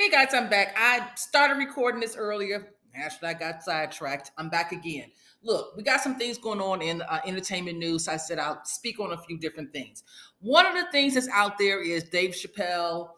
Hey 0.00 0.10
guys, 0.10 0.32
I'm 0.32 0.48
back. 0.48 0.76
I 0.78 1.08
started 1.16 1.58
recording 1.58 2.00
this 2.00 2.14
earlier. 2.14 2.68
Actually, 2.94 3.30
I 3.30 3.34
got 3.34 3.64
sidetracked. 3.64 4.30
I'm 4.38 4.48
back 4.48 4.70
again. 4.70 5.10
Look, 5.42 5.76
we 5.76 5.82
got 5.82 6.00
some 6.00 6.14
things 6.14 6.38
going 6.38 6.60
on 6.60 6.80
in 6.82 7.02
uh, 7.02 7.18
entertainment 7.26 7.78
news. 7.78 8.06
I 8.06 8.16
said 8.16 8.38
I'll 8.38 8.64
speak 8.64 9.00
on 9.00 9.10
a 9.10 9.18
few 9.18 9.36
different 9.36 9.72
things. 9.72 10.04
One 10.38 10.66
of 10.66 10.74
the 10.74 10.88
things 10.92 11.14
that's 11.14 11.26
out 11.30 11.58
there 11.58 11.82
is 11.82 12.04
Dave 12.04 12.30
Chappelle, 12.30 13.08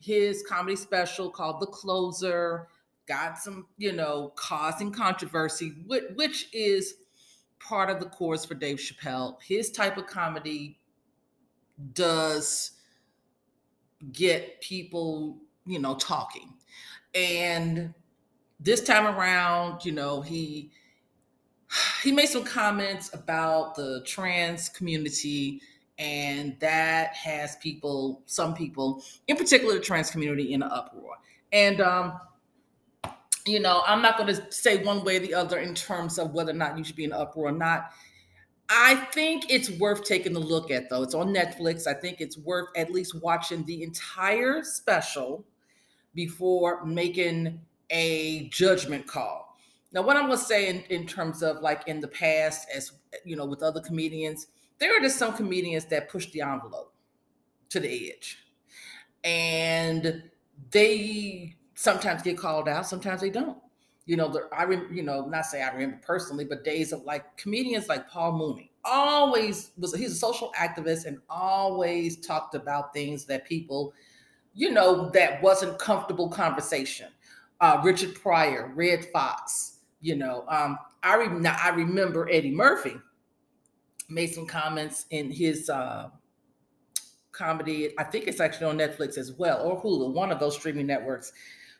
his 0.00 0.42
comedy 0.48 0.74
special 0.74 1.30
called 1.30 1.60
The 1.60 1.66
Closer, 1.66 2.66
got 3.06 3.38
some, 3.38 3.68
you 3.78 3.92
know, 3.92 4.32
causing 4.34 4.90
controversy, 4.90 5.72
which 5.86 6.48
is 6.52 6.94
part 7.60 7.90
of 7.90 8.00
the 8.00 8.06
course 8.06 8.44
for 8.44 8.54
Dave 8.54 8.78
Chappelle. 8.78 9.40
His 9.40 9.70
type 9.70 9.96
of 9.98 10.08
comedy 10.08 10.80
does 11.92 12.72
get 14.10 14.60
people 14.60 15.38
you 15.66 15.78
know, 15.78 15.94
talking. 15.94 16.54
And 17.14 17.94
this 18.60 18.82
time 18.82 19.06
around, 19.06 19.84
you 19.84 19.92
know, 19.92 20.20
he 20.20 20.70
he 22.02 22.12
made 22.12 22.28
some 22.28 22.44
comments 22.44 23.12
about 23.14 23.74
the 23.74 24.02
trans 24.06 24.68
community 24.68 25.60
and 25.98 26.56
that 26.60 27.14
has 27.14 27.56
people 27.56 28.22
some 28.26 28.54
people 28.54 29.02
in 29.28 29.36
particular 29.36 29.74
the 29.74 29.80
trans 29.80 30.10
community 30.10 30.52
in 30.52 30.62
an 30.62 30.70
uproar. 30.70 31.16
And 31.52 31.80
um 31.80 32.18
you 33.46 33.60
know 33.60 33.82
i'm 33.86 34.00
not 34.00 34.16
going 34.16 34.34
to 34.34 34.50
say 34.50 34.82
one 34.82 35.04
way 35.04 35.16
or 35.16 35.20
the 35.20 35.34
other 35.34 35.58
in 35.58 35.74
terms 35.74 36.18
of 36.18 36.32
whether 36.32 36.50
or 36.50 36.54
not 36.54 36.78
you 36.78 36.82
should 36.82 36.96
be 36.96 37.04
in 37.04 37.12
an 37.12 37.20
uproar 37.20 37.48
or 37.48 37.52
not. 37.52 37.90
I 38.68 38.94
think 39.12 39.50
it's 39.50 39.70
worth 39.70 40.04
taking 40.04 40.34
a 40.36 40.40
look 40.40 40.70
at 40.70 40.88
though. 40.88 41.02
It's 41.02 41.14
on 41.14 41.34
netflix. 41.34 41.86
I 41.86 41.94
think 41.94 42.20
it's 42.20 42.38
worth 42.38 42.68
at 42.76 42.90
least 42.90 43.20
watching 43.22 43.64
the 43.64 43.82
entire 43.82 44.64
special 44.64 45.44
before 46.14 46.84
making 46.84 47.60
a 47.90 48.48
judgment 48.48 49.06
call. 49.06 49.56
Now, 49.92 50.02
what 50.02 50.16
I'm 50.16 50.28
to 50.28 50.36
say 50.36 50.68
in, 50.68 50.80
in 50.90 51.06
terms 51.06 51.42
of 51.42 51.60
like 51.60 51.86
in 51.86 52.00
the 52.00 52.08
past, 52.08 52.68
as 52.74 52.92
you 53.24 53.36
know, 53.36 53.46
with 53.46 53.62
other 53.62 53.80
comedians, 53.80 54.48
there 54.78 54.96
are 54.96 55.00
just 55.00 55.18
some 55.18 55.34
comedians 55.34 55.84
that 55.86 56.08
push 56.08 56.30
the 56.32 56.40
envelope 56.40 56.92
to 57.70 57.80
the 57.80 58.12
edge. 58.12 58.38
And 59.22 60.24
they 60.70 61.56
sometimes 61.74 62.22
get 62.22 62.36
called 62.38 62.68
out, 62.68 62.86
sometimes 62.86 63.20
they 63.20 63.30
don't. 63.30 63.58
You 64.06 64.16
know, 64.16 64.38
I 64.52 64.66
you 64.92 65.02
know, 65.02 65.26
not 65.26 65.46
say 65.46 65.62
I 65.62 65.72
remember 65.72 65.98
personally, 66.04 66.44
but 66.44 66.62
days 66.62 66.92
of 66.92 67.04
like 67.04 67.36
comedians 67.38 67.88
like 67.88 68.08
Paul 68.08 68.32
Mooney 68.32 68.70
always 68.84 69.70
was 69.78 69.94
he's 69.94 70.12
a 70.12 70.16
social 70.16 70.52
activist 70.58 71.06
and 71.06 71.18
always 71.30 72.18
talked 72.18 72.54
about 72.54 72.92
things 72.92 73.24
that 73.26 73.46
people 73.46 73.94
you 74.54 74.70
know, 74.70 75.10
that 75.10 75.42
wasn't 75.42 75.78
comfortable 75.78 76.28
conversation. 76.28 77.08
Uh, 77.60 77.80
Richard 77.84 78.14
Pryor, 78.14 78.72
Redd 78.74 79.06
Foxx, 79.12 79.78
you 80.00 80.16
know, 80.16 80.44
um, 80.48 80.78
I, 81.02 81.16
re- 81.16 81.46
I 81.46 81.70
remember 81.70 82.28
Eddie 82.30 82.50
Murphy 82.50 82.96
made 84.08 84.34
some 84.34 84.46
comments 84.46 85.06
in 85.10 85.30
his 85.30 85.68
uh, 85.68 86.08
comedy. 87.32 87.94
I 87.98 88.04
think 88.04 88.26
it's 88.26 88.40
actually 88.40 88.66
on 88.66 88.78
Netflix 88.78 89.18
as 89.18 89.32
well, 89.32 89.62
or 89.62 89.82
Hulu, 89.82 90.12
one 90.12 90.30
of 90.30 90.38
those 90.38 90.56
streaming 90.56 90.86
networks. 90.86 91.32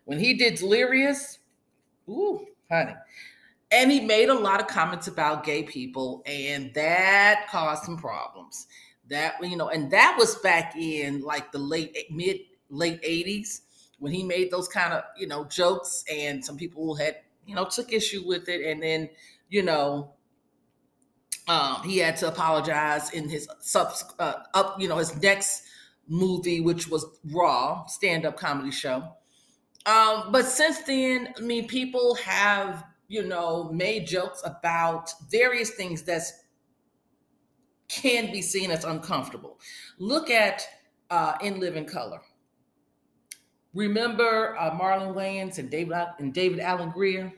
When 0.04 0.18
he 0.18 0.34
did 0.34 0.56
Delirious, 0.56 1.38
ooh, 2.08 2.46
honey. 2.70 2.94
And 3.70 3.90
he 3.90 4.00
made 4.00 4.28
a 4.28 4.34
lot 4.34 4.60
of 4.60 4.66
comments 4.68 5.08
about 5.08 5.44
gay 5.44 5.62
people, 5.62 6.22
and 6.26 6.72
that 6.74 7.46
caused 7.50 7.84
some 7.84 7.96
problems. 7.96 8.66
That, 9.10 9.34
you 9.42 9.56
know, 9.56 9.68
and 9.68 9.90
that 9.90 10.16
was 10.18 10.36
back 10.36 10.76
in 10.76 11.20
like 11.22 11.52
the 11.52 11.58
late 11.58 11.96
mid 12.10 12.40
late 12.74 13.02
80s 13.02 13.60
when 13.98 14.12
he 14.12 14.22
made 14.22 14.50
those 14.50 14.68
kind 14.68 14.92
of 14.92 15.04
you 15.16 15.26
know 15.26 15.44
jokes 15.44 16.04
and 16.12 16.44
some 16.44 16.56
people 16.56 16.94
had 16.94 17.16
you 17.46 17.54
know 17.54 17.64
took 17.64 17.92
issue 17.92 18.22
with 18.26 18.48
it. 18.48 18.60
And 18.62 18.82
then 18.82 19.08
you 19.48 19.62
know 19.62 20.12
um, 21.46 21.82
he 21.84 21.98
had 21.98 22.16
to 22.18 22.28
apologize 22.28 23.10
in 23.10 23.28
his 23.28 23.48
sub 23.60 23.92
uh, 24.18 24.34
up 24.54 24.80
you 24.80 24.88
know 24.88 24.98
his 24.98 25.20
next 25.22 25.62
movie 26.06 26.60
which 26.60 26.88
was 26.88 27.06
raw 27.32 27.86
stand-up 27.86 28.36
comedy 28.36 28.70
show. 28.70 29.08
Um, 29.86 30.32
but 30.32 30.46
since 30.46 30.82
then 30.82 31.34
i 31.36 31.40
mean 31.42 31.66
people 31.66 32.14
have 32.14 32.84
you 33.08 33.22
know 33.22 33.70
made 33.72 34.06
jokes 34.06 34.42
about 34.44 35.10
various 35.30 35.70
things 35.70 36.02
that 36.04 36.22
can 37.88 38.32
be 38.32 38.42
seen 38.42 38.70
as 38.70 38.84
uncomfortable. 38.84 39.58
Look 39.98 40.30
at 40.30 40.66
uh, 41.10 41.36
in 41.42 41.60
living 41.60 41.86
color 41.86 42.20
Remember 43.74 44.56
uh, 44.56 44.70
Marlon 44.70 45.14
Wayans 45.14 45.58
and 45.58 45.68
David 45.68 45.96
and 46.18 46.32
David 46.32 46.60
Alan 46.60 46.90
Grier, 46.90 47.32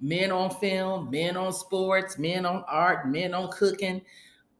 men 0.00 0.32
on 0.32 0.50
film, 0.50 1.10
men 1.10 1.36
on 1.36 1.52
sports, 1.52 2.18
men 2.18 2.46
on 2.46 2.64
art, 2.66 3.06
men 3.06 3.34
on 3.34 3.50
cooking. 3.50 4.00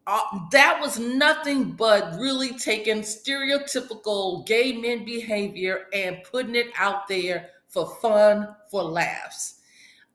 Uh, 0.07 0.21
that 0.53 0.79
was 0.81 0.99
nothing 0.99 1.73
but 1.73 2.15
really 2.19 2.59
taking 2.59 3.01
stereotypical 3.01 4.47
gay 4.47 4.73
men 4.73 5.05
behavior 5.05 5.87
and 5.93 6.19
putting 6.31 6.55
it 6.55 6.69
out 6.77 7.09
there 7.09 7.51
for 7.69 7.87
fun, 8.01 8.55
for 8.71 8.83
laughs. 8.83 9.61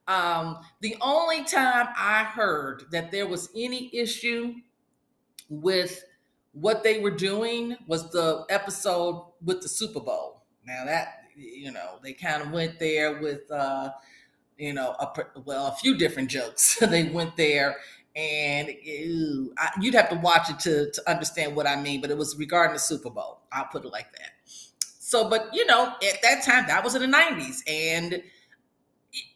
Um, 0.07 0.59
the 0.81 0.95
only 1.01 1.43
time 1.43 1.87
I 1.95 2.23
heard 2.23 2.83
that 2.91 3.11
there 3.11 3.27
was 3.27 3.49
any 3.55 3.89
issue 3.95 4.55
with 5.49 6.03
what 6.51 6.83
they 6.83 6.99
were 6.99 7.11
doing 7.11 7.77
was 7.87 8.11
the 8.11 8.45
episode 8.49 9.25
with 9.43 9.61
the 9.61 9.69
Super 9.69 9.99
Bowl 9.99 10.42
now 10.65 10.85
that 10.85 11.25
you 11.35 11.71
know 11.71 11.99
they 12.03 12.13
kind 12.13 12.41
of 12.41 12.51
went 12.51 12.79
there 12.79 13.21
with 13.21 13.49
uh, 13.51 13.91
you 14.57 14.73
know 14.73 14.95
a 14.99 15.41
well 15.45 15.67
a 15.67 15.75
few 15.75 15.97
different 15.97 16.29
jokes. 16.29 16.77
they 16.81 17.03
went 17.09 17.35
there 17.37 17.77
and 18.15 18.69
ew, 18.83 19.53
I, 19.57 19.71
you'd 19.81 19.95
have 19.95 20.09
to 20.09 20.15
watch 20.17 20.49
it 20.49 20.59
to 20.59 20.91
to 20.91 21.09
understand 21.09 21.55
what 21.55 21.67
I 21.67 21.79
mean. 21.81 22.01
But 22.01 22.11
it 22.11 22.17
was 22.17 22.37
regarding 22.37 22.73
the 22.73 22.79
Super 22.79 23.09
Bowl. 23.09 23.41
I'll 23.51 23.65
put 23.65 23.85
it 23.85 23.89
like 23.89 24.11
that. 24.13 24.31
So, 24.99 25.29
but 25.29 25.49
you 25.53 25.65
know, 25.65 25.87
at 25.87 26.21
that 26.21 26.43
time, 26.43 26.65
that 26.67 26.83
was 26.83 26.95
in 26.95 27.01
the 27.01 27.17
'90s, 27.17 27.61
and 27.67 28.21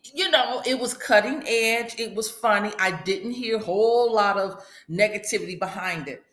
you 0.04 0.30
know, 0.30 0.62
it 0.66 0.80
was 0.80 0.94
cutting 0.94 1.44
edge. 1.48 2.00
It 2.00 2.16
was 2.16 2.30
funny. 2.30 2.72
I 2.80 2.92
didn't 3.04 3.32
hear 3.32 3.58
a 3.58 3.64
whole 3.64 4.14
lot 4.14 4.38
of 4.38 4.64
negativity 4.90 5.60
behind 5.60 6.08
it. 6.08 6.24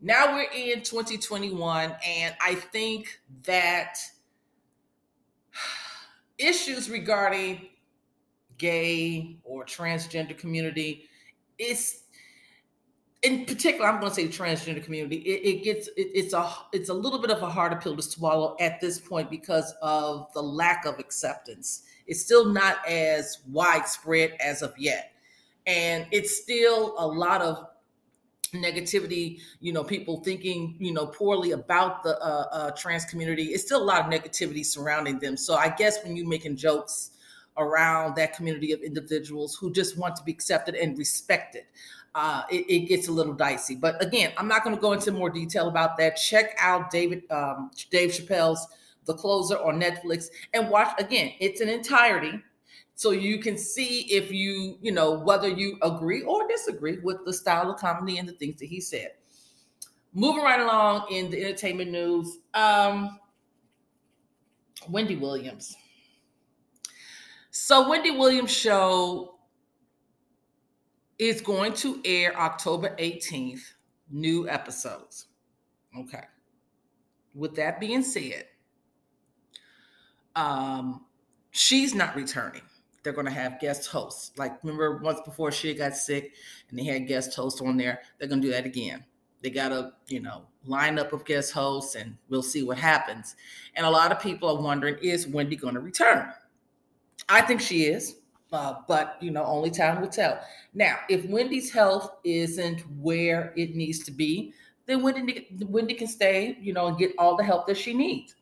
Now 0.00 0.34
we're 0.34 0.50
in 0.50 0.82
2021, 0.82 1.94
and 2.06 2.34
I 2.40 2.54
think 2.54 3.20
that 3.44 3.98
issues 6.40 6.90
regarding 6.90 7.68
gay 8.58 9.38
or 9.44 9.64
transgender 9.64 10.36
community 10.36 11.08
is 11.58 12.02
in 13.22 13.44
particular 13.44 13.88
i'm 13.88 14.00
going 14.00 14.10
to 14.10 14.14
say 14.14 14.26
transgender 14.28 14.82
community 14.82 15.16
it, 15.16 15.56
it 15.56 15.64
gets 15.64 15.88
it, 15.88 16.08
it's 16.14 16.32
a 16.34 16.52
it's 16.72 16.88
a 16.88 16.94
little 16.94 17.18
bit 17.18 17.30
of 17.30 17.42
a 17.42 17.48
harder 17.48 17.76
pill 17.76 17.96
to 17.96 18.02
swallow 18.02 18.56
at 18.60 18.80
this 18.80 18.98
point 18.98 19.30
because 19.30 19.74
of 19.82 20.32
the 20.34 20.42
lack 20.42 20.84
of 20.84 20.98
acceptance. 20.98 21.82
It's 22.06 22.20
still 22.20 22.46
not 22.46 22.86
as 22.88 23.38
widespread 23.48 24.36
as 24.40 24.62
of 24.62 24.74
yet. 24.76 25.12
And 25.66 26.06
it's 26.10 26.42
still 26.42 26.94
a 26.98 27.06
lot 27.06 27.40
of 27.40 27.66
negativity 28.54 29.40
you 29.60 29.72
know 29.72 29.84
people 29.84 30.20
thinking 30.22 30.76
you 30.78 30.92
know 30.92 31.06
poorly 31.06 31.52
about 31.52 32.02
the 32.02 32.18
uh, 32.20 32.46
uh, 32.52 32.70
trans 32.72 33.04
community. 33.04 33.44
It's 33.46 33.64
still 33.64 33.82
a 33.82 33.84
lot 33.84 34.00
of 34.00 34.06
negativity 34.06 34.64
surrounding 34.64 35.18
them. 35.18 35.36
So 35.36 35.54
i 35.54 35.68
guess 35.68 36.02
when 36.02 36.16
you're 36.16 36.28
making 36.28 36.56
jokes 36.56 37.12
around 37.56 38.16
that 38.16 38.34
community 38.34 38.72
of 38.72 38.80
individuals 38.80 39.56
who 39.56 39.72
just 39.72 39.98
want 39.98 40.16
to 40.16 40.22
be 40.22 40.32
accepted 40.32 40.74
and 40.74 40.96
respected 40.96 41.64
uh, 42.14 42.42
it, 42.50 42.64
it, 42.68 42.88
gets 42.88 43.08
a 43.08 43.12
little 43.12 43.34
dicey. 43.34 43.76
But 43.76 44.02
again 44.02 44.32
i'm 44.36 44.48
not 44.48 44.64
going 44.64 44.74
to 44.74 44.80
go 44.80 44.92
into 44.92 45.12
more 45.12 45.30
detail 45.30 45.68
about 45.68 45.96
that. 45.98 46.16
Check 46.16 46.56
out 46.60 46.90
david 46.90 47.22
um, 47.30 47.70
dave 47.90 48.10
chappelle's 48.10 48.66
the 49.06 49.14
closer 49.14 49.56
on 49.56 49.80
netflix 49.80 50.26
and 50.52 50.68
watch 50.68 50.92
again 51.00 51.32
it's 51.40 51.60
an 51.60 51.68
entirety 51.68 52.40
so 53.00 53.12
you 53.12 53.38
can 53.38 53.56
see 53.56 54.00
if 54.14 54.30
you, 54.30 54.76
you 54.82 54.92
know, 54.92 55.20
whether 55.20 55.48
you 55.48 55.78
agree 55.80 56.20
or 56.20 56.46
disagree 56.46 56.98
with 57.02 57.16
the 57.24 57.32
style 57.32 57.70
of 57.70 57.80
comedy 57.80 58.18
and 58.18 58.28
the 58.28 58.34
things 58.34 58.60
that 58.60 58.66
he 58.66 58.78
said. 58.78 59.12
Moving 60.12 60.42
right 60.42 60.60
along 60.60 61.06
in 61.10 61.30
the 61.30 61.42
entertainment 61.42 61.90
news, 61.90 62.40
um, 62.52 63.18
Wendy 64.90 65.16
Williams. 65.16 65.74
So 67.50 67.88
Wendy 67.88 68.10
Williams 68.10 68.50
show 68.54 69.38
is 71.18 71.40
going 71.40 71.72
to 71.76 72.02
air 72.04 72.38
October 72.38 72.94
18th, 72.98 73.62
new 74.10 74.46
episodes. 74.46 75.24
Okay. 75.98 76.24
With 77.34 77.54
that 77.56 77.80
being 77.80 78.02
said, 78.02 78.44
um, 80.36 81.06
she's 81.50 81.94
not 81.94 82.14
returning 82.14 82.60
they're 83.02 83.12
going 83.12 83.26
to 83.26 83.32
have 83.32 83.60
guest 83.60 83.88
hosts. 83.88 84.32
Like 84.36 84.62
remember 84.62 84.98
once 84.98 85.20
before 85.24 85.52
she 85.52 85.74
got 85.74 85.96
sick 85.96 86.34
and 86.68 86.78
they 86.78 86.84
had 86.84 87.06
guest 87.06 87.34
hosts 87.34 87.60
on 87.60 87.76
there. 87.76 88.00
They're 88.18 88.28
going 88.28 88.40
to 88.40 88.46
do 88.46 88.52
that 88.52 88.66
again. 88.66 89.04
They 89.42 89.50
got 89.50 89.72
a, 89.72 89.92
you 90.08 90.20
know, 90.20 90.42
lineup 90.68 91.12
of 91.12 91.24
guest 91.24 91.52
hosts 91.52 91.94
and 91.94 92.16
we'll 92.28 92.42
see 92.42 92.62
what 92.62 92.76
happens. 92.76 93.36
And 93.74 93.86
a 93.86 93.90
lot 93.90 94.12
of 94.12 94.20
people 94.20 94.50
are 94.50 94.62
wondering, 94.62 94.96
is 95.02 95.26
Wendy 95.26 95.56
going 95.56 95.74
to 95.74 95.80
return? 95.80 96.30
I 97.28 97.40
think 97.40 97.60
she 97.60 97.84
is, 97.84 98.16
uh, 98.52 98.74
but, 98.86 99.16
you 99.20 99.30
know, 99.30 99.44
only 99.44 99.70
time 99.70 100.00
will 100.00 100.08
tell. 100.08 100.40
Now, 100.74 100.98
if 101.08 101.24
Wendy's 101.26 101.70
health 101.70 102.16
isn't 102.24 102.80
where 102.98 103.54
it 103.56 103.74
needs 103.74 104.00
to 104.00 104.10
be, 104.10 104.52
then 104.86 105.02
Wendy, 105.02 105.46
Wendy 105.66 105.94
can 105.94 106.08
stay, 106.08 106.58
you 106.60 106.72
know, 106.72 106.88
and 106.88 106.98
get 106.98 107.12
all 107.16 107.36
the 107.36 107.44
help 107.44 107.66
that 107.68 107.76
she 107.76 107.94
needs. 107.94 108.34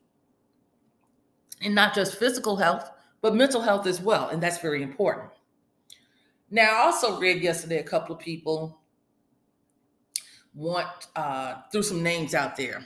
And 1.61 1.75
not 1.75 1.93
just 1.93 2.17
physical 2.17 2.55
health, 2.55 2.89
but 3.21 3.35
mental 3.35 3.61
health 3.61 3.85
as 3.87 4.01
well. 4.01 4.29
And 4.29 4.41
that's 4.41 4.59
very 4.59 4.81
important. 4.81 5.29
Now, 6.51 6.81
I 6.81 6.85
also 6.85 7.19
read 7.19 7.41
yesterday 7.41 7.77
a 7.77 7.83
couple 7.83 8.15
of 8.15 8.21
people 8.21 8.79
want 10.53 11.07
uh, 11.15 11.55
threw 11.71 11.83
some 11.83 12.01
names 12.01 12.33
out 12.33 12.55
there 12.55 12.83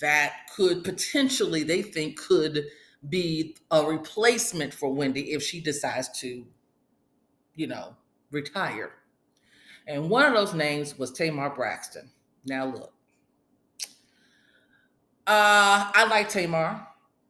that 0.00 0.48
could 0.54 0.84
potentially 0.84 1.62
they 1.62 1.82
think 1.82 2.18
could 2.18 2.66
be 3.08 3.56
a 3.70 3.84
replacement 3.84 4.74
for 4.74 4.92
Wendy 4.92 5.32
if 5.32 5.42
she 5.42 5.60
decides 5.60 6.08
to, 6.20 6.44
you 7.54 7.66
know, 7.66 7.94
retire. 8.30 8.92
And 9.86 10.10
one 10.10 10.26
of 10.26 10.34
those 10.34 10.54
names 10.54 10.98
was 10.98 11.12
Tamar 11.12 11.50
Braxton. 11.50 12.10
Now 12.44 12.66
look, 12.66 12.92
uh, 15.26 15.90
I 15.94 16.06
like 16.10 16.28
Tamar. 16.28 16.86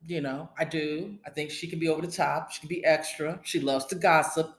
You 0.06 0.20
know, 0.20 0.48
I 0.56 0.64
do. 0.64 1.18
I 1.26 1.30
think 1.30 1.50
she 1.50 1.66
can 1.66 1.80
be 1.80 1.88
over 1.88 2.00
the 2.00 2.12
top. 2.12 2.52
She 2.52 2.60
can 2.60 2.68
be 2.68 2.84
extra. 2.84 3.40
She 3.42 3.58
loves 3.58 3.86
to 3.86 3.96
gossip. 3.96 4.56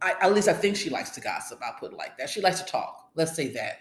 I, 0.00 0.14
at 0.20 0.34
least 0.34 0.48
I 0.48 0.54
think 0.54 0.76
she 0.76 0.90
likes 0.90 1.10
to 1.10 1.20
gossip. 1.20 1.60
I'll 1.64 1.78
put 1.78 1.92
it 1.92 1.96
like 1.96 2.18
that. 2.18 2.28
She 2.28 2.40
likes 2.40 2.60
to 2.60 2.66
talk. 2.66 3.10
Let's 3.14 3.36
say 3.36 3.48
that. 3.52 3.78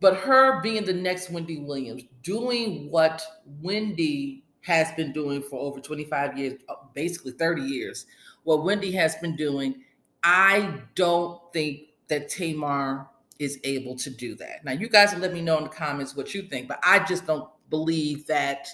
But 0.00 0.16
her 0.18 0.60
being 0.62 0.84
the 0.84 0.92
next 0.92 1.30
Wendy 1.30 1.58
Williams, 1.58 2.04
doing 2.22 2.88
what 2.88 3.20
Wendy 3.60 4.44
has 4.60 4.92
been 4.92 5.12
doing 5.12 5.42
for 5.42 5.58
over 5.58 5.80
25 5.80 6.38
years, 6.38 6.60
uh, 6.68 6.74
basically 6.94 7.32
30 7.32 7.62
years, 7.62 8.06
what 8.44 8.62
Wendy 8.62 8.92
has 8.92 9.16
been 9.16 9.34
doing, 9.34 9.82
I 10.22 10.82
don't 10.94 11.40
think 11.52 11.80
that 12.06 12.28
Tamar 12.28 13.08
is 13.40 13.58
able 13.64 13.96
to 13.96 14.10
do 14.10 14.36
that. 14.36 14.64
Now, 14.64 14.72
you 14.72 14.88
guys 14.88 15.14
let 15.16 15.32
me 15.32 15.40
know 15.40 15.58
in 15.58 15.64
the 15.64 15.70
comments 15.70 16.14
what 16.14 16.32
you 16.32 16.42
think, 16.42 16.68
but 16.68 16.78
I 16.84 17.00
just 17.00 17.26
don't 17.26 17.48
believe 17.70 18.26
that 18.26 18.68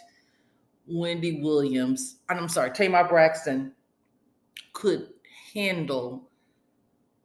Wendy 0.86 1.40
Williams, 1.40 2.16
and 2.28 2.38
I'm 2.38 2.48
sorry, 2.48 2.70
Tamar 2.70 3.08
Braxton 3.08 3.72
could 4.72 5.08
handle 5.54 6.30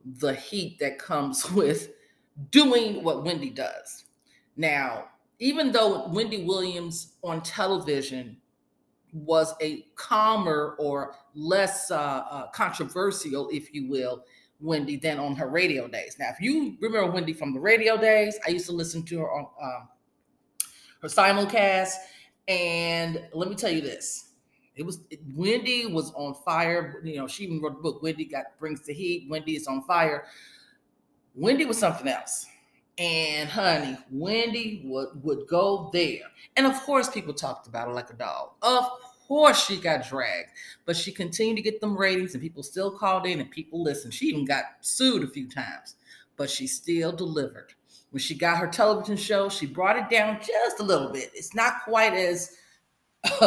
the 0.06 0.34
heat 0.34 0.80
that 0.80 1.00
comes 1.00 1.50
with 1.52 1.90
doing 2.52 3.04
what 3.04 3.24
Wendy 3.24 3.50
does. 3.50 4.06
Now, 4.56 5.06
even 5.40 5.72
though 5.72 6.08
Wendy 6.10 6.44
Williams 6.44 7.16
on 7.24 7.42
television 7.42 8.38
was 9.12 9.54
a 9.62 9.86
calmer 9.96 10.76
or 10.80 11.16
less 11.34 11.92
uh, 11.92 11.96
uh, 12.30 12.48
controversial, 12.52 13.50
if 13.52 13.74
you 13.74 13.90
will, 13.90 14.24
Wendy 14.60 14.98
than 14.98 15.20
on 15.20 15.36
her 15.36 15.48
radio 15.48 15.88
days. 15.88 16.18
Now, 16.20 16.30
if 16.30 16.42
you 16.42 16.78
remember 16.82 17.12
Wendy 17.12 17.34
from 17.34 17.54
the 17.54 17.60
radio 17.60 17.98
days, 17.98 18.38
I 18.46 18.50
used 18.50 18.66
to 18.68 18.74
listen 18.74 19.04
to 19.04 19.20
her 19.20 19.32
on 19.32 19.48
uh, 19.62 19.86
her 21.02 21.08
simulcast, 21.08 21.94
and 22.48 23.22
let 23.34 23.50
me 23.50 23.56
tell 23.56 23.72
you 23.72 23.82
this: 23.82 24.30
it 24.76 24.86
was 24.86 25.02
Wendy 25.36 25.86
was 25.88 26.12
on 26.14 26.34
fire. 26.34 27.02
You 27.04 27.18
know, 27.18 27.28
she 27.28 27.44
even 27.44 27.62
wrote 27.62 27.76
the 27.78 27.82
book. 27.82 28.02
Wendy 28.02 28.26
got 28.26 28.58
brings 28.60 28.86
the 28.86 28.94
heat. 28.94 29.28
Wendy 29.30 29.56
is 29.56 29.68
on 29.68 29.84
fire. 29.84 30.26
Wendy 31.36 31.66
was 31.66 31.78
something 31.78 32.08
else. 32.08 32.46
And 32.98 33.48
honey, 33.48 33.98
Wendy 34.12 34.82
would, 34.86 35.24
would 35.24 35.48
go 35.48 35.90
there. 35.94 36.24
And 36.58 36.66
of 36.66 36.74
course, 36.82 37.10
people 37.10 37.34
talked 37.34 37.68
about 37.68 37.88
her 37.88 37.94
like 37.94 38.10
a 38.10 38.14
dog. 38.14 38.52
Of 38.62 38.90
course, 39.26 39.66
she 39.66 39.78
got 39.78 40.08
dragged, 40.08 40.50
but 40.86 40.98
she 40.98 41.12
continued 41.12 41.56
to 41.56 41.62
get 41.62 41.80
them 41.80 41.98
ratings, 41.98 42.34
and 42.34 42.44
people 42.44 42.64
still 42.64 42.92
called 42.92 43.26
in 43.26 43.40
and 43.40 43.50
people 43.50 43.82
listened. 43.82 44.14
She 44.14 44.26
even 44.26 44.44
got 44.44 44.64
sued 44.82 45.24
a 45.24 45.28
few 45.28 45.48
times, 45.48 45.96
but 46.36 46.50
she 46.50 46.68
still 46.68 47.14
delivered. 47.14 47.74
When 48.12 48.20
she 48.20 48.36
got 48.36 48.58
her 48.58 48.68
television 48.68 49.18
show, 49.18 49.50
she 49.50 49.66
brought 49.66 49.98
it 49.98 50.10
down 50.10 50.40
just 50.40 50.80
a 50.80 50.84
little 50.84 51.12
bit. 51.12 51.30
It's 51.34 51.54
not 51.54 51.84
quite 51.84 52.14
as 52.14 52.56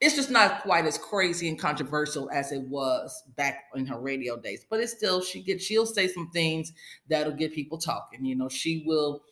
it's 0.00 0.14
just 0.14 0.30
not 0.30 0.62
quite 0.62 0.86
as 0.86 0.96
crazy 0.96 1.48
and 1.48 1.58
controversial 1.58 2.30
as 2.30 2.52
it 2.52 2.62
was 2.62 3.22
back 3.36 3.64
in 3.74 3.84
her 3.86 4.00
radio 4.00 4.36
days. 4.36 4.64
But 4.68 4.80
it's 4.80 4.92
still 4.92 5.20
she 5.20 5.42
get 5.42 5.60
she'll 5.60 5.86
say 5.86 6.08
some 6.08 6.30
things 6.30 6.72
that'll 7.08 7.34
get 7.34 7.52
people 7.52 7.76
talking. 7.76 8.24
You 8.24 8.36
know, 8.36 8.48
she 8.48 8.82
will 8.86 9.22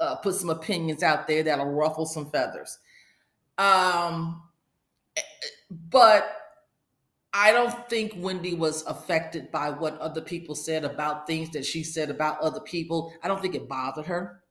uh, 0.00 0.16
put 0.16 0.34
some 0.34 0.50
opinions 0.50 1.02
out 1.02 1.28
there 1.28 1.42
that'll 1.42 1.66
ruffle 1.66 2.06
some 2.06 2.30
feathers. 2.30 2.78
Um, 3.58 4.42
but 5.90 6.39
I 7.32 7.52
don't 7.52 7.88
think 7.88 8.14
Wendy 8.16 8.54
was 8.54 8.82
affected 8.86 9.52
by 9.52 9.70
what 9.70 9.98
other 9.98 10.20
people 10.20 10.54
said 10.54 10.84
about 10.84 11.26
things 11.26 11.50
that 11.50 11.64
she 11.64 11.84
said 11.84 12.10
about 12.10 12.40
other 12.40 12.60
people. 12.60 13.12
I 13.22 13.28
don't 13.28 13.40
think 13.40 13.54
it 13.54 13.68
bothered 13.68 14.06
her. 14.06 14.42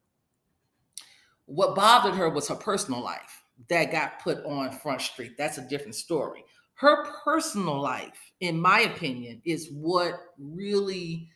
What 1.46 1.76
bothered 1.76 2.16
her 2.16 2.30
was 2.30 2.48
her 2.48 2.56
personal 2.56 3.02
life 3.02 3.44
that 3.68 3.92
got 3.92 4.20
put 4.20 4.46
on 4.46 4.72
Front 4.72 5.02
Street. 5.02 5.34
That's 5.38 5.58
a 5.58 5.68
different 5.68 5.96
story. 5.96 6.46
Her 6.76 7.06
personal 7.26 7.82
life, 7.82 8.32
in 8.40 8.58
my 8.60 8.82
opinion, 8.82 9.42
is 9.44 9.70
what 9.72 10.14
really 10.38 11.28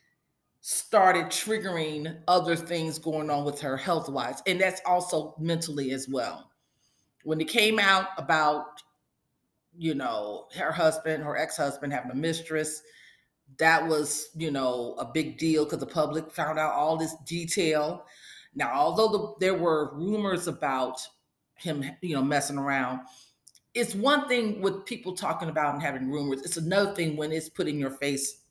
started 0.61 1.25
triggering 1.25 2.19
other 2.29 2.55
things 2.55 2.97
going 2.97 3.29
on 3.29 3.43
with 3.43 3.59
her 3.59 3.75
health 3.75 4.07
wise. 4.07 4.41
And 4.47 4.61
that's 4.61 4.79
also 4.85 5.35
mentally 5.37 5.91
as 5.91 6.07
well. 6.07 6.49
When 7.25 7.41
it 7.41 7.49
came 7.49 7.79
out 7.79 8.07
about, 8.17 8.81
you 9.77 9.95
know, 9.95 10.47
her 10.55 10.71
husband, 10.71 11.23
her 11.23 11.37
ex 11.37 11.57
husband 11.57 11.93
having 11.93 12.11
a 12.11 12.15
mistress, 12.15 12.81
that 13.57 13.87
was, 13.87 14.29
you 14.35 14.51
know, 14.51 14.95
a 14.97 15.05
big 15.05 15.37
deal 15.37 15.63
because 15.63 15.79
the 15.79 15.85
public 15.85 16.31
found 16.31 16.59
out 16.59 16.73
all 16.73 16.97
this 16.97 17.15
detail. 17.25 18.05
Now, 18.55 18.71
although 18.73 19.07
the, 19.07 19.33
there 19.39 19.57
were 19.57 19.95
rumors 19.95 20.47
about 20.47 20.99
him, 21.55 21.83
you 22.01 22.15
know, 22.15 22.23
messing 22.23 22.57
around. 22.57 23.01
It's 23.73 23.95
one 23.95 24.27
thing 24.27 24.61
with 24.61 24.85
people 24.85 25.15
talking 25.15 25.49
about 25.49 25.73
and 25.73 25.81
having 25.81 26.09
rumors. 26.09 26.41
It's 26.43 26.57
another 26.57 26.93
thing 26.93 27.15
when 27.17 27.31
it's 27.31 27.49
put 27.49 27.67
in 27.67 27.79
your 27.79 27.91
face, 27.91 28.41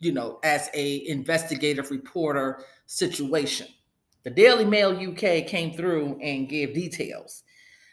you 0.00 0.12
know, 0.12 0.38
as 0.44 0.68
a 0.74 1.06
investigative 1.08 1.90
reporter 1.90 2.64
situation. 2.86 3.68
The 4.22 4.30
Daily 4.30 4.66
Mail 4.66 4.90
UK 4.90 5.46
came 5.46 5.72
through 5.72 6.18
and 6.22 6.48
gave 6.48 6.74
details. 6.74 7.42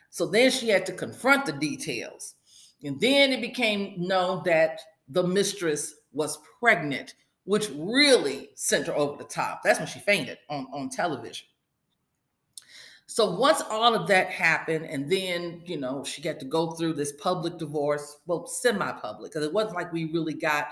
So 0.09 0.25
then 0.25 0.51
she 0.51 0.69
had 0.69 0.85
to 0.87 0.93
confront 0.93 1.45
the 1.45 1.53
details. 1.53 2.35
And 2.83 2.99
then 2.99 3.31
it 3.31 3.41
became 3.41 3.95
known 3.97 4.43
that 4.45 4.81
the 5.09 5.23
mistress 5.23 5.95
was 6.13 6.39
pregnant, 6.59 7.15
which 7.45 7.69
really 7.75 8.49
sent 8.55 8.87
her 8.87 8.95
over 8.95 9.17
the 9.17 9.29
top. 9.29 9.61
That's 9.63 9.79
when 9.79 9.87
she 9.87 9.99
fainted 9.99 10.37
on, 10.49 10.67
on 10.73 10.89
television. 10.89 11.47
So 13.07 13.31
once 13.31 13.61
all 13.69 13.95
of 13.95 14.07
that 14.09 14.29
happened, 14.29 14.85
and 14.85 15.09
then 15.09 15.61
you 15.65 15.77
know 15.79 16.03
she 16.03 16.21
got 16.21 16.39
to 16.39 16.45
go 16.45 16.71
through 16.71 16.93
this 16.93 17.13
public 17.13 17.57
divorce, 17.57 18.17
well, 18.25 18.45
semi-public, 18.45 19.31
because 19.31 19.47
it 19.47 19.53
wasn't 19.53 19.75
like 19.75 19.93
we 19.93 20.11
really 20.11 20.33
got 20.33 20.67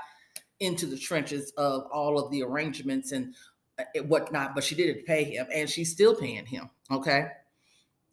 into 0.59 0.85
the 0.85 0.97
trenches 0.97 1.51
of 1.57 1.87
all 1.93 2.19
of 2.19 2.29
the 2.31 2.43
arrangements 2.43 3.13
and 3.13 3.33
uh, 3.79 4.03
whatnot. 4.03 4.53
But 4.53 4.65
she 4.65 4.75
did 4.75 5.05
pay 5.05 5.23
him, 5.23 5.47
and 5.53 5.69
she's 5.69 5.91
still 5.91 6.13
paying 6.13 6.45
him. 6.45 6.69
Okay. 6.91 7.27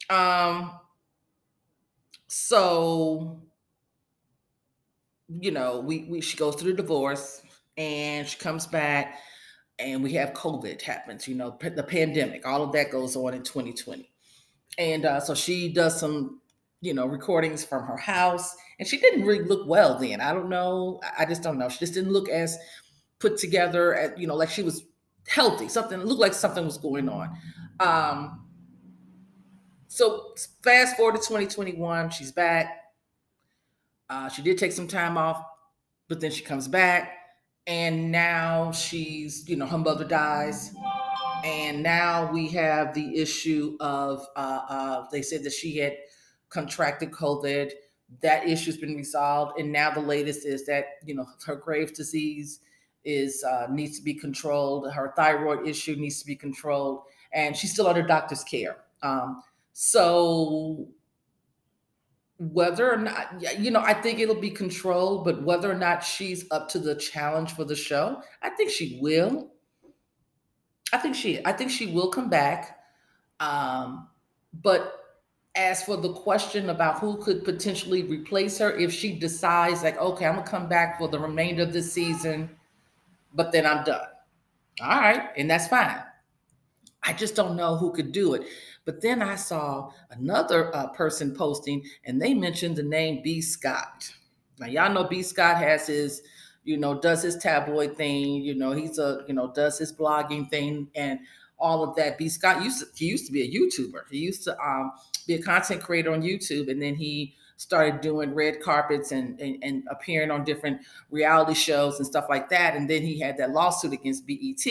Um. 0.08 0.72
So 2.28 3.42
you 5.40 5.50
know, 5.50 5.80
we, 5.80 6.06
we 6.08 6.20
she 6.20 6.36
goes 6.36 6.56
through 6.56 6.72
the 6.72 6.82
divorce, 6.82 7.42
and 7.76 8.26
she 8.26 8.38
comes 8.38 8.66
back, 8.66 9.18
and 9.78 10.02
we 10.02 10.12
have 10.14 10.32
COVID 10.32 10.80
happens. 10.82 11.28
You 11.28 11.34
know, 11.34 11.56
the 11.60 11.82
pandemic, 11.82 12.46
all 12.46 12.62
of 12.62 12.72
that 12.72 12.90
goes 12.90 13.16
on 13.16 13.34
in 13.34 13.42
2020 13.42 14.12
and 14.78 15.04
uh, 15.04 15.20
so 15.20 15.34
she 15.34 15.72
does 15.72 15.98
some 15.98 16.40
you 16.80 16.94
know 16.94 17.06
recordings 17.06 17.64
from 17.64 17.84
her 17.84 17.96
house 17.96 18.56
and 18.78 18.88
she 18.88 18.98
didn't 18.98 19.24
really 19.24 19.44
look 19.44 19.68
well 19.68 19.98
then. 19.98 20.20
I 20.20 20.32
don't 20.32 20.48
know 20.48 21.00
i 21.18 21.24
just 21.24 21.42
don't 21.42 21.58
know. 21.58 21.68
She 21.68 21.78
just 21.78 21.94
didn't 21.94 22.12
look 22.12 22.28
as 22.28 22.58
put 23.18 23.38
together 23.38 23.94
as 23.94 24.18
you 24.18 24.26
know 24.26 24.34
like 24.34 24.50
she 24.50 24.62
was 24.62 24.84
healthy 25.28 25.68
something 25.68 26.00
looked 26.00 26.20
like 26.20 26.34
something 26.34 26.64
was 26.64 26.78
going 26.78 27.08
on. 27.08 27.36
Um 27.80 28.46
so 29.88 30.34
fast 30.62 30.96
forward 30.96 31.12
to 31.12 31.18
2021 31.18 32.10
she's 32.10 32.32
back 32.32 32.81
uh, 34.12 34.28
she 34.28 34.42
did 34.42 34.58
take 34.58 34.72
some 34.72 34.88
time 34.88 35.16
off 35.16 35.44
but 36.08 36.20
then 36.20 36.30
she 36.30 36.42
comes 36.42 36.68
back 36.68 37.18
and 37.66 38.12
now 38.12 38.70
she's 38.72 39.48
you 39.48 39.56
know 39.56 39.66
her 39.66 39.78
mother 39.78 40.04
dies 40.04 40.74
and 41.44 41.82
now 41.82 42.30
we 42.30 42.48
have 42.48 42.94
the 42.94 43.16
issue 43.20 43.76
of 43.80 44.26
uh, 44.36 44.60
uh, 44.68 45.06
they 45.10 45.22
said 45.22 45.42
that 45.44 45.52
she 45.52 45.78
had 45.78 45.96
contracted 46.48 47.10
COVID. 47.10 47.72
That 48.20 48.46
issue's 48.46 48.76
been 48.76 48.94
resolved, 48.94 49.58
and 49.58 49.72
now 49.72 49.90
the 49.90 50.00
latest 50.00 50.46
is 50.46 50.66
that 50.66 50.84
you 51.04 51.14
know 51.14 51.26
her 51.46 51.56
Graves' 51.56 51.92
disease 51.92 52.60
is 53.04 53.42
uh, 53.42 53.66
needs 53.70 53.98
to 53.98 54.04
be 54.04 54.14
controlled. 54.14 54.92
Her 54.92 55.12
thyroid 55.16 55.66
issue 55.66 55.96
needs 55.96 56.20
to 56.20 56.26
be 56.26 56.36
controlled, 56.36 57.02
and 57.32 57.56
she's 57.56 57.72
still 57.72 57.86
under 57.86 58.02
doctor's 58.02 58.44
care. 58.44 58.76
Um, 59.02 59.42
so 59.72 60.88
whether 62.50 62.92
or 62.92 62.96
not 62.96 63.40
you 63.58 63.70
know 63.70 63.80
i 63.80 63.94
think 63.94 64.18
it'll 64.18 64.34
be 64.34 64.50
controlled 64.50 65.24
but 65.24 65.42
whether 65.44 65.70
or 65.70 65.76
not 65.76 66.02
she's 66.02 66.44
up 66.50 66.68
to 66.68 66.80
the 66.80 66.94
challenge 66.96 67.52
for 67.52 67.64
the 67.64 67.76
show 67.76 68.20
i 68.42 68.50
think 68.50 68.68
she 68.70 68.98
will. 69.00 69.50
I 70.92 70.98
think 70.98 71.14
she 71.14 71.40
i 71.46 71.52
think 71.52 71.70
she 71.70 71.86
will 71.86 72.08
come 72.10 72.28
back. 72.28 72.78
Um 73.38 74.08
but 74.52 74.98
as 75.54 75.84
for 75.84 75.96
the 75.96 76.12
question 76.12 76.68
about 76.70 76.98
who 76.98 77.16
could 77.22 77.44
potentially 77.44 78.02
replace 78.02 78.58
her 78.58 78.72
if 78.72 78.92
she 78.92 79.18
decides 79.18 79.82
like 79.82 79.98
okay 79.98 80.26
i'm 80.26 80.34
gonna 80.36 80.46
come 80.46 80.68
back 80.68 80.98
for 80.98 81.08
the 81.08 81.18
remainder 81.18 81.62
of 81.62 81.72
the 81.72 81.82
season 81.82 82.50
but 83.34 83.52
then 83.52 83.66
i'm 83.66 83.84
done. 83.84 84.06
All 84.80 85.00
right 85.00 85.28
and 85.36 85.48
that's 85.50 85.68
fine 85.68 86.02
i 87.04 87.12
just 87.12 87.34
don't 87.34 87.56
know 87.56 87.76
who 87.76 87.92
could 87.92 88.12
do 88.12 88.34
it 88.34 88.42
but 88.84 89.00
then 89.00 89.22
I 89.22 89.36
saw 89.36 89.92
another 90.10 90.74
uh, 90.74 90.88
person 90.88 91.34
posting, 91.34 91.84
and 92.04 92.20
they 92.20 92.34
mentioned 92.34 92.76
the 92.76 92.82
name 92.82 93.20
B. 93.22 93.40
Scott. 93.40 94.12
Now 94.58 94.66
y'all 94.66 94.92
know 94.92 95.04
B. 95.04 95.22
Scott 95.22 95.56
has 95.58 95.86
his, 95.86 96.22
you 96.64 96.76
know, 96.76 96.98
does 96.98 97.22
his 97.22 97.36
tabloid 97.36 97.96
thing. 97.96 98.42
You 98.42 98.54
know, 98.54 98.72
he's 98.72 98.98
a, 98.98 99.24
you 99.28 99.34
know, 99.34 99.52
does 99.52 99.78
his 99.78 99.92
blogging 99.92 100.50
thing 100.50 100.88
and 100.94 101.20
all 101.58 101.84
of 101.84 101.94
that. 101.96 102.18
B. 102.18 102.28
Scott 102.28 102.62
used 102.62 102.80
to, 102.80 102.86
he 102.96 103.06
used 103.06 103.26
to 103.26 103.32
be 103.32 103.42
a 103.42 103.50
YouTuber. 103.50 104.02
He 104.10 104.18
used 104.18 104.42
to 104.44 104.58
um, 104.60 104.92
be 105.26 105.34
a 105.34 105.42
content 105.42 105.80
creator 105.80 106.12
on 106.12 106.22
YouTube, 106.22 106.68
and 106.68 106.82
then 106.82 106.96
he 106.96 107.34
started 107.56 108.00
doing 108.00 108.34
red 108.34 108.60
carpets 108.60 109.12
and, 109.12 109.40
and, 109.40 109.62
and 109.62 109.84
appearing 109.88 110.32
on 110.32 110.42
different 110.42 110.80
reality 111.10 111.54
shows 111.54 111.98
and 111.98 112.06
stuff 112.06 112.26
like 112.28 112.48
that. 112.48 112.74
And 112.74 112.90
then 112.90 113.02
he 113.02 113.20
had 113.20 113.36
that 113.36 113.52
lawsuit 113.52 113.92
against 113.92 114.26
BET 114.26 114.66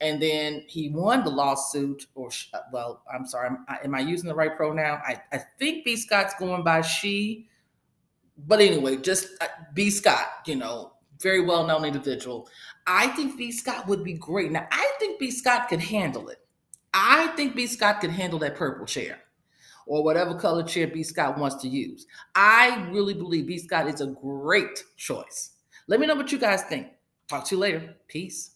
and 0.00 0.20
then 0.20 0.64
he 0.66 0.88
won 0.88 1.24
the 1.24 1.30
lawsuit 1.30 2.06
or 2.14 2.28
uh, 2.54 2.58
well 2.72 3.02
i'm 3.12 3.26
sorry 3.26 3.48
am 3.48 3.64
I, 3.68 3.78
am 3.84 3.94
I 3.94 4.00
using 4.00 4.28
the 4.28 4.34
right 4.34 4.56
pronoun? 4.56 5.00
I, 5.06 5.20
I 5.32 5.38
think 5.58 5.84
b 5.84 5.96
scott's 5.96 6.34
going 6.38 6.64
by 6.64 6.80
she. 6.82 7.48
But 8.46 8.60
anyway 8.60 8.96
just 8.96 9.28
uh, 9.40 9.46
b 9.74 9.90
scott 9.90 10.26
you 10.46 10.56
know 10.56 10.92
very 11.20 11.40
well 11.40 11.64
known 11.66 11.84
individual. 11.84 12.48
I 12.86 13.06
think 13.08 13.36
b 13.36 13.52
scott 13.52 13.86
would 13.86 14.02
be 14.02 14.14
great. 14.14 14.50
Now 14.50 14.66
i 14.70 14.92
think 14.98 15.18
b 15.18 15.30
scott 15.30 15.68
could 15.68 15.80
handle 15.80 16.28
it. 16.28 16.38
I 16.92 17.28
think 17.28 17.54
b 17.54 17.66
scott 17.66 18.00
could 18.00 18.10
handle 18.10 18.38
that 18.40 18.56
purple 18.56 18.86
chair 18.86 19.20
or 19.86 20.02
whatever 20.04 20.34
color 20.34 20.62
chair 20.62 20.86
b 20.86 21.02
scott 21.02 21.38
wants 21.38 21.56
to 21.62 21.68
use. 21.68 22.06
I 22.34 22.88
really 22.90 23.14
believe 23.14 23.46
b 23.46 23.58
scott 23.58 23.88
is 23.88 24.00
a 24.00 24.06
great 24.06 24.84
choice. 24.96 25.50
Let 25.86 26.00
me 26.00 26.06
know 26.06 26.14
what 26.14 26.32
you 26.32 26.38
guys 26.38 26.62
think. 26.62 26.88
Talk 27.28 27.44
to 27.46 27.54
you 27.54 27.60
later. 27.60 27.96
Peace 28.08 28.52